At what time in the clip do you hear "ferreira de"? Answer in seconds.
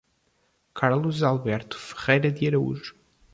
1.77-2.47